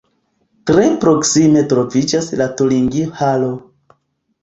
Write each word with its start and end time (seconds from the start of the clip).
Tre 0.69 0.85
proksime 1.03 1.63
troviĝas 1.75 2.33
la 2.43 2.51
Turingio-halo. 2.59 3.55